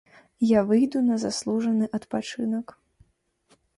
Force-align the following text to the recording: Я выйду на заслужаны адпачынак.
Я 0.51 0.61
выйду 0.69 0.99
на 1.09 1.15
заслужаны 1.25 1.91
адпачынак. 1.99 2.67